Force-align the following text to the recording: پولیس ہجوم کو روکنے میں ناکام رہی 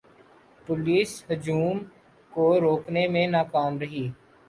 پولیس 0.67 1.11
ہجوم 1.29 1.77
کو 2.33 2.45
روکنے 2.61 3.07
میں 3.07 3.27
ناکام 3.27 3.77
رہی 3.79 4.07